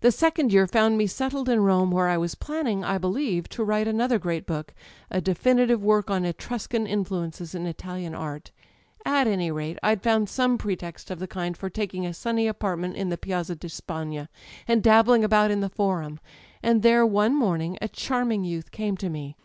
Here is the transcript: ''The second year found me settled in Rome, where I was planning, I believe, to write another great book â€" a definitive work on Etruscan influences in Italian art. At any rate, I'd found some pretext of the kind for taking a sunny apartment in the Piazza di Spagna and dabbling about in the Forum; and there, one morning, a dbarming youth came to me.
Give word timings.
''The 0.00 0.10
second 0.10 0.54
year 0.54 0.66
found 0.66 0.96
me 0.96 1.06
settled 1.06 1.46
in 1.50 1.60
Rome, 1.60 1.90
where 1.90 2.08
I 2.08 2.16
was 2.16 2.34
planning, 2.34 2.82
I 2.82 2.96
believe, 2.96 3.46
to 3.50 3.62
write 3.62 3.86
another 3.86 4.18
great 4.18 4.46
book 4.46 4.72
â€" 5.12 5.18
a 5.18 5.20
definitive 5.20 5.82
work 5.84 6.10
on 6.10 6.24
Etruscan 6.24 6.86
influences 6.86 7.54
in 7.54 7.66
Italian 7.66 8.14
art. 8.14 8.52
At 9.04 9.26
any 9.26 9.50
rate, 9.50 9.78
I'd 9.82 10.02
found 10.02 10.30
some 10.30 10.56
pretext 10.56 11.10
of 11.10 11.18
the 11.18 11.28
kind 11.28 11.58
for 11.58 11.68
taking 11.68 12.06
a 12.06 12.14
sunny 12.14 12.46
apartment 12.48 12.96
in 12.96 13.10
the 13.10 13.18
Piazza 13.18 13.54
di 13.54 13.68
Spagna 13.68 14.28
and 14.66 14.82
dabbling 14.82 15.24
about 15.24 15.50
in 15.50 15.60
the 15.60 15.68
Forum; 15.68 16.20
and 16.62 16.82
there, 16.82 17.04
one 17.04 17.34
morning, 17.34 17.76
a 17.82 17.88
dbarming 17.90 18.46
youth 18.46 18.70
came 18.70 18.96
to 18.96 19.10
me. 19.10 19.36